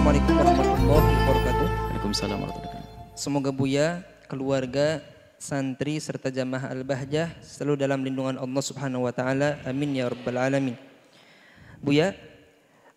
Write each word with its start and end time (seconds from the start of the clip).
Assalamualaikum 0.00 0.32
warahmatullahi 0.32 1.12
wabarakatuh. 1.12 1.68
Waalaikumsalam 1.68 2.36
warahmatullahi 2.40 2.72
wabarakatuh. 2.72 3.20
Semoga 3.20 3.50
Buya, 3.52 4.00
keluarga, 4.32 5.04
santri 5.36 6.00
serta 6.00 6.32
jamaah 6.32 6.72
Al-Bahjah 6.72 7.36
selalu 7.44 7.84
dalam 7.84 8.00
lindungan 8.00 8.40
Allah 8.40 8.64
Subhanahu 8.64 9.04
wa 9.04 9.12
taala. 9.12 9.60
Amin 9.60 9.92
ya 9.92 10.08
rabbal 10.08 10.40
alamin. 10.40 10.72
Buya, 11.84 12.16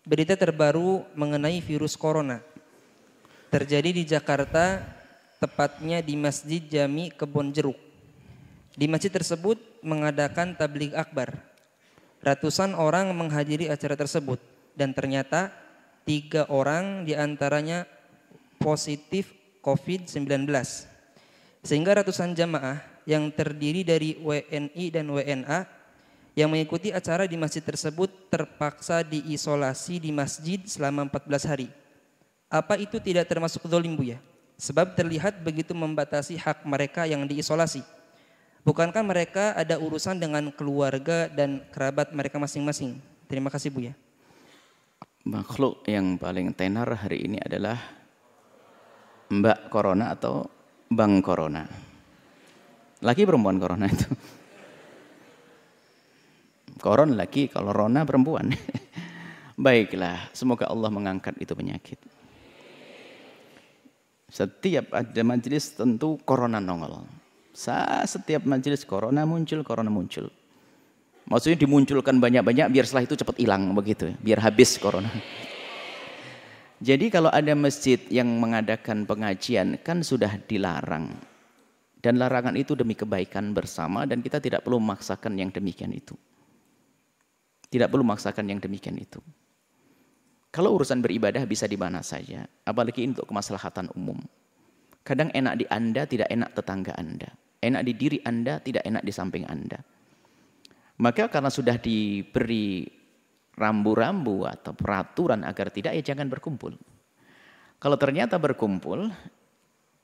berita 0.08 0.32
terbaru 0.32 1.04
mengenai 1.12 1.60
virus 1.60 1.92
corona 1.92 2.40
terjadi 3.52 3.92
di 3.92 4.08
Jakarta, 4.08 4.80
tepatnya 5.44 6.00
di 6.00 6.16
Masjid 6.16 6.64
Jami 6.64 7.12
Kebon 7.12 7.52
Jeruk. 7.52 7.76
Di 8.80 8.88
masjid 8.88 9.12
tersebut 9.12 9.60
mengadakan 9.84 10.56
tabligh 10.56 10.96
akbar. 10.96 11.36
Ratusan 12.24 12.72
orang 12.72 13.12
menghadiri 13.12 13.68
acara 13.68 13.92
tersebut 13.92 14.40
dan 14.72 14.96
ternyata 14.96 15.52
tiga 16.04 16.46
orang 16.52 17.08
di 17.08 17.16
antaranya 17.16 17.88
positif 18.60 19.32
COVID-19. 19.64 20.48
Sehingga 21.64 22.00
ratusan 22.00 22.36
jamaah 22.36 22.80
yang 23.08 23.32
terdiri 23.32 23.84
dari 23.84 24.16
WNI 24.20 24.84
dan 24.92 25.04
WNA 25.08 25.58
yang 26.34 26.50
mengikuti 26.50 26.90
acara 26.90 27.24
di 27.24 27.38
masjid 27.38 27.62
tersebut 27.62 28.10
terpaksa 28.28 29.00
diisolasi 29.06 30.02
di 30.02 30.10
masjid 30.10 30.60
selama 30.66 31.08
14 31.08 31.50
hari. 31.50 31.68
Apa 32.50 32.76
itu 32.76 33.00
tidak 33.00 33.30
termasuk 33.30 33.64
dolim 33.70 33.96
Bu 33.96 34.04
ya? 34.04 34.18
Sebab 34.60 34.94
terlihat 34.94 35.42
begitu 35.42 35.74
membatasi 35.74 36.38
hak 36.38 36.62
mereka 36.66 37.06
yang 37.06 37.26
diisolasi. 37.26 37.82
Bukankah 38.64 39.02
mereka 39.04 39.52
ada 39.54 39.76
urusan 39.76 40.16
dengan 40.16 40.48
keluarga 40.54 41.28
dan 41.28 41.60
kerabat 41.74 42.14
mereka 42.14 42.40
masing-masing? 42.40 42.98
Terima 43.26 43.50
kasih 43.50 43.70
Bu 43.70 43.90
ya. 43.90 43.94
Makhluk 45.24 45.88
yang 45.88 46.20
paling 46.20 46.52
tenar 46.52 46.84
hari 47.00 47.24
ini 47.24 47.40
adalah 47.40 47.80
Mbak 49.32 49.72
Corona 49.72 50.12
atau 50.12 50.44
Bang 50.92 51.24
Corona. 51.24 51.64
Laki 53.00 53.24
perempuan 53.24 53.56
Corona 53.56 53.88
itu. 53.88 54.08
Koron 56.84 57.16
laki, 57.16 57.48
kalau 57.48 57.72
Rona 57.72 58.04
perempuan. 58.04 58.52
Baiklah, 59.64 60.28
semoga 60.36 60.68
Allah 60.68 60.92
mengangkat 60.92 61.32
itu 61.40 61.56
penyakit. 61.56 61.96
Setiap 64.28 64.92
ada 64.92 65.22
majelis 65.24 65.72
tentu 65.72 66.20
corona 66.28 66.60
nongol. 66.60 67.06
Setiap 68.04 68.44
majelis 68.44 68.84
corona 68.84 69.24
muncul, 69.24 69.64
corona 69.64 69.88
muncul. 69.88 70.28
Maksudnya 71.24 71.56
dimunculkan 71.56 72.20
banyak-banyak 72.20 72.68
biar 72.68 72.84
setelah 72.84 73.08
itu 73.08 73.16
cepat 73.16 73.36
hilang 73.40 73.72
begitu, 73.72 74.12
biar 74.20 74.44
habis 74.44 74.76
corona. 74.76 75.08
Jadi 76.84 77.08
kalau 77.08 77.32
ada 77.32 77.56
masjid 77.56 77.96
yang 78.12 78.28
mengadakan 78.36 79.08
pengajian 79.08 79.80
kan 79.80 80.04
sudah 80.04 80.36
dilarang. 80.44 81.16
Dan 82.04 82.20
larangan 82.20 82.52
itu 82.60 82.76
demi 82.76 82.92
kebaikan 82.92 83.56
bersama 83.56 84.04
dan 84.04 84.20
kita 84.20 84.36
tidak 84.36 84.60
perlu 84.60 84.76
memaksakan 84.76 85.40
yang 85.40 85.48
demikian 85.48 85.88
itu. 85.96 86.12
Tidak 87.72 87.88
perlu 87.88 88.04
memaksakan 88.04 88.44
yang 88.44 88.60
demikian 88.60 89.00
itu. 89.00 89.24
Kalau 90.52 90.76
urusan 90.76 91.00
beribadah 91.00 91.48
bisa 91.48 91.64
di 91.64 91.80
mana 91.80 92.04
saja, 92.04 92.44
apalagi 92.68 93.08
untuk 93.08 93.24
kemaslahatan 93.24 93.88
umum. 93.96 94.20
Kadang 95.00 95.32
enak 95.32 95.64
di 95.64 95.66
Anda, 95.72 96.04
tidak 96.04 96.28
enak 96.28 96.52
tetangga 96.52 96.92
Anda. 97.00 97.32
Enak 97.64 97.82
di 97.88 97.92
diri 97.96 98.18
Anda, 98.28 98.60
tidak 98.60 98.84
enak 98.84 99.00
di 99.00 99.12
samping 99.12 99.48
Anda. 99.48 99.80
Maka 100.94 101.26
karena 101.26 101.50
sudah 101.50 101.74
diberi 101.74 102.86
rambu-rambu 103.54 104.46
atau 104.46 104.74
peraturan 104.74 105.42
agar 105.42 105.70
tidak, 105.70 105.94
ya 105.98 106.02
jangan 106.14 106.30
berkumpul. 106.30 106.74
Kalau 107.82 107.96
ternyata 107.98 108.38
berkumpul, 108.38 109.10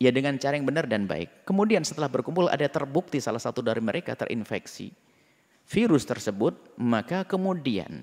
ya 0.01 0.11
dengan 0.11 0.41
cara 0.41 0.59
yang 0.59 0.67
benar 0.67 0.91
dan 0.91 1.05
baik. 1.07 1.47
Kemudian 1.47 1.87
setelah 1.87 2.11
berkumpul 2.11 2.51
ada 2.51 2.67
terbukti 2.67 3.21
salah 3.23 3.39
satu 3.39 3.63
dari 3.63 3.79
mereka 3.85 4.17
terinfeksi 4.17 4.91
virus 5.71 6.03
tersebut, 6.09 6.75
maka 6.81 7.23
kemudian 7.23 8.03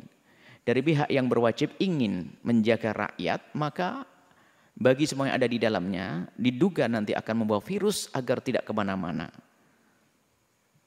dari 0.64 0.80
pihak 0.80 1.12
yang 1.12 1.28
berwajib 1.28 1.76
ingin 1.82 2.32
menjaga 2.46 2.96
rakyat, 2.96 3.52
maka 3.52 4.08
bagi 4.78 5.10
semua 5.10 5.28
yang 5.28 5.42
ada 5.42 5.50
di 5.50 5.58
dalamnya, 5.58 6.30
diduga 6.38 6.86
nanti 6.86 7.18
akan 7.18 7.44
membawa 7.44 7.60
virus 7.66 8.14
agar 8.14 8.40
tidak 8.46 8.64
ke 8.64 8.72
mana-mana. 8.72 9.34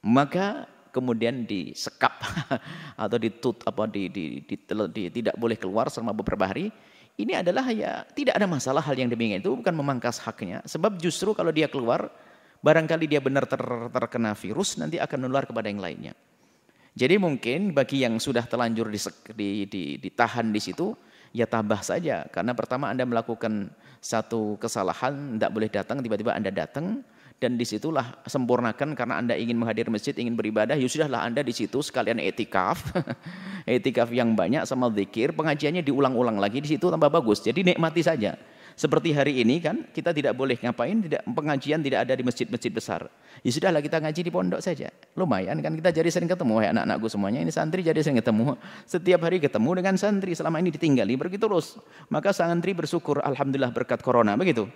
Maka 0.01 0.65
kemudian 0.91 1.47
disekap 1.47 2.21
atau 3.03 3.17
ditut 3.17 3.63
apa 3.63 3.87
di, 3.87 4.11
di, 4.11 4.25
di, 4.43 4.55
di, 4.91 5.03
tidak 5.09 5.35
boleh 5.39 5.57
keluar 5.57 5.87
selama 5.87 6.11
beberapa 6.11 6.45
hari. 6.45 6.69
Ini 7.15 7.43
adalah 7.43 7.67
ya 7.71 8.07
tidak 8.15 8.39
ada 8.39 8.47
masalah 8.47 8.83
hal 8.83 8.95
yang 8.95 9.11
demikian 9.11 9.43
itu 9.43 9.51
bukan 9.51 9.75
memangkas 9.75 10.19
haknya. 10.23 10.63
Sebab 10.63 10.95
justru 10.99 11.35
kalau 11.35 11.51
dia 11.51 11.67
keluar, 11.67 12.07
barangkali 12.63 13.05
dia 13.07 13.19
benar 13.19 13.47
ter, 13.47 13.59
terkena 13.91 14.31
virus 14.35 14.79
nanti 14.79 14.99
akan 15.01 15.27
menular 15.27 15.43
kepada 15.43 15.67
yang 15.67 15.83
lainnya. 15.83 16.13
Jadi 16.91 17.15
mungkin 17.15 17.71
bagi 17.71 18.03
yang 18.03 18.19
sudah 18.19 18.43
terlanjur 18.43 18.91
di, 18.91 18.99
di, 19.31 19.49
di, 19.67 19.83
ditahan 19.95 20.51
di 20.51 20.59
situ, 20.59 20.91
ya 21.31 21.47
tabah 21.47 21.79
saja. 21.79 22.27
Karena 22.27 22.51
pertama 22.51 22.91
Anda 22.91 23.07
melakukan 23.07 23.71
satu 24.03 24.59
kesalahan, 24.59 25.39
tidak 25.39 25.51
boleh 25.55 25.69
datang, 25.71 26.03
tiba-tiba 26.03 26.35
Anda 26.35 26.51
datang, 26.51 26.99
dan 27.41 27.57
di 27.57 27.65
situlah 27.65 28.21
sempurnakan 28.29 28.93
karena 28.93 29.17
Anda 29.17 29.33
ingin 29.33 29.57
menghadiri 29.57 29.89
masjid, 29.89 30.13
ingin 30.13 30.37
beribadah, 30.37 30.77
ya 30.77 30.85
sudahlah 30.85 31.25
Anda 31.25 31.41
di 31.41 31.49
situ 31.49 31.81
sekalian 31.81 32.21
etikaf, 32.21 32.93
etikaf 33.65 34.13
yang 34.13 34.37
banyak 34.37 34.61
sama 34.69 34.93
zikir, 34.93 35.33
pengajiannya 35.33 35.81
diulang-ulang 35.81 36.37
lagi 36.37 36.61
di 36.61 36.77
situ 36.77 36.85
tambah 36.93 37.09
bagus. 37.09 37.41
Jadi 37.41 37.73
nikmati 37.73 38.05
saja. 38.05 38.37
Seperti 38.77 39.11
hari 39.11 39.41
ini 39.41 39.59
kan 39.59 39.89
kita 39.89 40.13
tidak 40.13 40.37
boleh 40.37 40.55
ngapain, 40.55 41.01
tidak 41.01 41.25
pengajian 41.27 41.81
tidak 41.81 42.07
ada 42.07 42.13
di 42.13 42.23
masjid-masjid 42.23 42.71
besar. 42.71 43.09
Ya 43.41 43.49
sudahlah 43.51 43.81
kita 43.81 43.97
ngaji 43.99 44.21
di 44.21 44.31
pondok 44.31 44.61
saja. 44.61 44.93
Lumayan 45.17 45.59
kan 45.65 45.73
kita 45.75 45.91
jadi 45.91 46.07
sering 46.13 46.29
ketemu 46.29 46.61
ya 46.61 46.69
anak-anakku 46.77 47.09
semuanya 47.09 47.41
ini 47.41 47.51
santri 47.51 47.81
jadi 47.83 47.99
sering 47.99 48.21
ketemu. 48.21 48.55
Setiap 48.85 49.27
hari 49.27 49.41
ketemu 49.41 49.69
dengan 49.81 49.97
santri 49.97 50.37
selama 50.37 50.61
ini 50.61 50.71
ditinggali 50.71 51.13
begitu 51.17 51.49
terus. 51.49 51.81
Maka 52.07 52.31
santri 52.31 52.71
bersyukur 52.71 53.19
alhamdulillah 53.25 53.73
berkat 53.75 53.99
corona 53.99 54.37
begitu. 54.39 54.69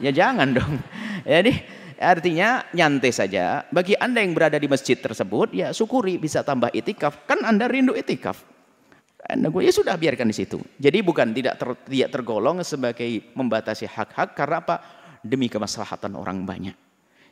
Ya 0.00 0.10
jangan 0.14 0.56
dong. 0.56 0.80
Jadi 1.28 1.81
artinya 1.98 2.64
nyantai 2.72 3.12
saja. 3.12 3.64
Bagi 3.68 3.98
Anda 3.98 4.20
yang 4.24 4.32
berada 4.32 4.56
di 4.56 4.68
masjid 4.68 4.96
tersebut 4.96 5.52
ya 5.52 5.74
syukuri 5.74 6.16
bisa 6.16 6.44
tambah 6.46 6.72
itikaf. 6.72 7.26
Kan 7.26 7.44
Anda 7.44 7.66
rindu 7.68 7.96
itikaf. 7.96 8.40
Anda 9.22 9.48
gue 9.54 9.62
ya 9.62 9.72
sudah 9.72 9.94
biarkan 9.94 10.28
di 10.28 10.36
situ. 10.36 10.58
Jadi 10.78 10.98
bukan 11.00 11.30
tidak 11.30 11.54
ter, 11.54 11.68
tidak 11.86 12.10
tergolong 12.10 12.58
sebagai 12.66 13.06
membatasi 13.38 13.86
hak-hak 13.86 14.34
karena 14.34 14.58
apa? 14.58 14.76
Demi 15.22 15.46
kemaslahatan 15.46 16.18
orang 16.18 16.42
banyak. 16.42 16.74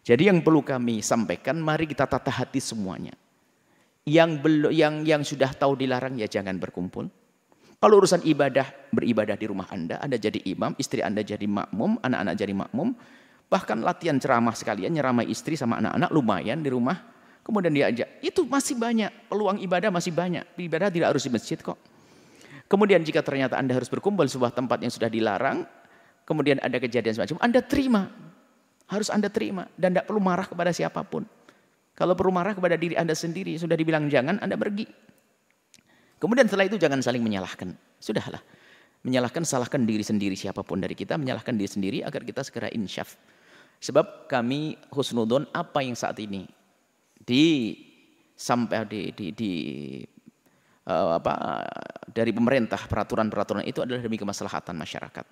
Jadi 0.00 0.30
yang 0.30 0.40
perlu 0.40 0.62
kami 0.64 1.02
sampaikan, 1.02 1.58
mari 1.60 1.84
kita 1.84 2.06
tata 2.06 2.30
hati 2.30 2.62
semuanya. 2.62 3.12
Yang 4.06 4.30
belum, 4.40 4.70
yang 4.72 4.94
yang 5.04 5.22
sudah 5.26 5.52
tahu 5.52 5.76
dilarang 5.76 6.16
ya 6.16 6.30
jangan 6.30 6.56
berkumpul. 6.56 7.10
Kalau 7.80 7.96
urusan 7.96 8.20
ibadah, 8.28 8.92
beribadah 8.92 9.40
di 9.40 9.48
rumah 9.48 9.64
Anda, 9.72 9.96
Anda 10.00 10.20
jadi 10.20 10.40
imam, 10.52 10.76
istri 10.76 11.00
Anda 11.00 11.24
jadi 11.24 11.48
makmum, 11.48 12.00
anak-anak 12.04 12.34
jadi 12.36 12.52
makmum. 12.52 12.92
Bahkan 13.50 13.82
latihan 13.82 14.16
ceramah 14.16 14.54
sekalian, 14.54 14.94
nyeramai 14.94 15.26
istri 15.26 15.58
sama 15.58 15.82
anak-anak 15.82 16.10
lumayan 16.14 16.62
di 16.62 16.70
rumah 16.70 17.10
kemudian 17.50 17.72
diajak. 17.74 18.22
Itu 18.22 18.46
masih 18.46 18.78
banyak, 18.78 19.26
peluang 19.26 19.58
ibadah 19.58 19.90
masih 19.90 20.14
banyak. 20.14 20.46
Ibadah 20.54 20.88
tidak 20.92 21.10
harus 21.16 21.26
di 21.26 21.30
masjid 21.34 21.58
kok. 21.58 21.74
Kemudian 22.70 23.02
jika 23.02 23.26
ternyata 23.26 23.58
Anda 23.58 23.74
harus 23.74 23.90
berkumpul 23.90 24.22
di 24.22 24.30
sebuah 24.30 24.54
tempat 24.54 24.78
yang 24.78 24.94
sudah 24.94 25.10
dilarang, 25.10 25.66
kemudian 26.22 26.62
ada 26.62 26.78
kejadian 26.78 27.18
semacam, 27.18 27.42
Anda 27.42 27.60
terima. 27.66 28.06
Harus 28.86 29.10
Anda 29.10 29.26
terima 29.26 29.66
dan 29.74 29.94
tidak 29.94 30.06
perlu 30.06 30.22
marah 30.22 30.46
kepada 30.46 30.70
siapa 30.70 31.02
pun. 31.02 31.26
Kalau 31.94 32.14
perlu 32.14 32.30
marah 32.30 32.54
kepada 32.54 32.78
diri 32.78 32.94
Anda 32.94 33.18
sendiri, 33.18 33.58
sudah 33.58 33.74
dibilang 33.74 34.06
jangan, 34.06 34.38
Anda 34.38 34.54
pergi. 34.54 34.86
Kemudian 36.22 36.46
setelah 36.46 36.70
itu 36.70 36.78
jangan 36.78 37.02
saling 37.02 37.22
menyalahkan. 37.22 37.74
Sudahlah. 37.98 38.42
Menyalahkan, 39.02 39.42
salahkan 39.42 39.82
diri 39.82 40.04
sendiri 40.04 40.36
siapa 40.38 40.60
pun 40.62 40.78
dari 40.78 40.94
kita, 40.94 41.16
menyalahkan 41.16 41.54
diri 41.56 41.70
sendiri 41.70 41.98
agar 42.06 42.22
kita 42.22 42.44
segera 42.44 42.68
insyaf. 42.70 43.16
Sebab 43.80 44.28
kami 44.28 44.76
husnudon 44.92 45.48
apa 45.56 45.80
yang 45.80 45.96
saat 45.96 46.20
ini? 46.20 46.44
Di 47.16 47.72
sampai 48.36 48.84
di, 48.84 49.00
di, 49.16 49.26
di 49.32 49.52
uh, 50.84 51.16
apa 51.16 51.64
dari 52.12 52.32
pemerintah 52.36 52.80
peraturan-peraturan 52.84 53.64
itu 53.64 53.80
adalah 53.80 54.04
demi 54.04 54.20
kemaslahatan 54.20 54.76
masyarakat. 54.76 55.24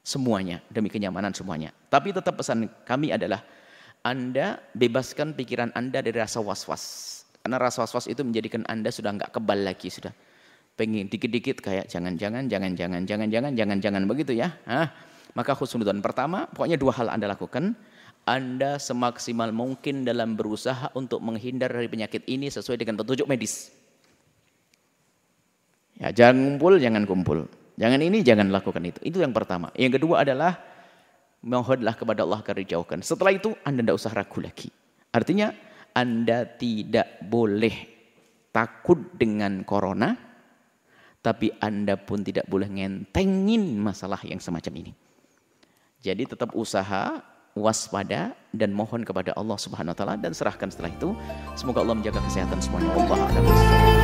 Semuanya 0.00 0.64
demi 0.72 0.88
kenyamanan 0.88 1.36
semuanya. 1.36 1.76
Tapi 1.92 2.16
tetap 2.16 2.40
pesan 2.40 2.72
kami 2.88 3.12
adalah 3.12 3.44
anda 4.00 4.56
bebaskan 4.72 5.36
pikiran 5.36 5.68
anda 5.76 6.00
dari 6.00 6.16
rasa 6.16 6.40
was-was. 6.40 7.20
Karena 7.44 7.60
rasa 7.60 7.84
was-was 7.84 8.08
itu 8.08 8.24
menjadikan 8.24 8.64
anda 8.64 8.88
sudah 8.88 9.12
nggak 9.12 9.36
kebal 9.36 9.60
lagi 9.60 9.92
sudah 9.92 10.12
pengen 10.72 11.12
dikit-dikit 11.12 11.60
kayak 11.60 11.92
jangan-jangan 11.92 12.48
jangan-jangan 12.48 13.04
jangan-jangan 13.04 13.52
jangan-jangan 13.52 14.02
begitu 14.08 14.32
ya. 14.40 14.56
Hah? 14.64 14.88
maka 15.34 15.54
khusnudan 15.54 16.02
pertama 16.02 16.50
pokoknya 16.50 16.76
dua 16.80 16.92
hal 16.96 17.08
anda 17.10 17.30
lakukan 17.30 17.74
anda 18.30 18.78
semaksimal 18.78 19.50
mungkin 19.50 20.06
dalam 20.06 20.38
berusaha 20.38 20.94
untuk 20.94 21.18
menghindar 21.18 21.74
dari 21.74 21.90
penyakit 21.90 22.22
ini 22.30 22.46
sesuai 22.46 22.78
dengan 22.78 23.02
petunjuk 23.02 23.26
medis. 23.26 23.74
Ya, 25.98 26.14
jangan 26.14 26.54
kumpul, 26.54 26.78
jangan 26.78 27.02
kumpul. 27.04 27.38
Jangan 27.74 28.00
ini, 28.00 28.22
jangan 28.22 28.54
lakukan 28.54 28.86
itu. 28.86 29.00
Itu 29.02 29.18
yang 29.18 29.34
pertama. 29.34 29.74
Yang 29.74 29.98
kedua 29.98 30.22
adalah 30.22 30.62
mohonlah 31.42 31.98
kepada 31.98 32.22
Allah 32.22 32.38
agar 32.38 32.56
dijauhkan. 32.56 33.02
Setelah 33.02 33.34
itu 33.34 33.50
Anda 33.66 33.82
tidak 33.82 33.96
usah 33.98 34.12
ragu 34.14 34.38
lagi. 34.38 34.70
Artinya 35.10 35.50
Anda 35.90 36.46
tidak 36.46 37.24
boleh 37.26 37.74
takut 38.54 39.12
dengan 39.16 39.66
corona, 39.66 40.14
tapi 41.18 41.50
Anda 41.58 41.98
pun 41.98 42.22
tidak 42.22 42.46
boleh 42.46 42.68
ngentengin 42.68 43.76
masalah 43.76 44.20
yang 44.22 44.38
semacam 44.38 44.86
ini. 44.86 44.92
Jadi 46.00 46.24
tetap 46.24 46.56
usaha, 46.56 47.20
waspada 47.58 48.34
dan 48.54 48.70
mohon 48.74 49.02
kepada 49.02 49.34
Allah 49.34 49.58
Subhanahu 49.58 49.92
wa 49.94 49.98
taala 49.98 50.14
dan 50.18 50.34
serahkan 50.34 50.70
setelah 50.70 50.90
itu. 50.90 51.14
Semoga 51.58 51.82
Allah 51.82 51.98
menjaga 51.98 52.20
kesehatan 52.24 52.58
semuanya. 52.62 52.90
Allah 52.94 53.18
a'lam 53.26 53.99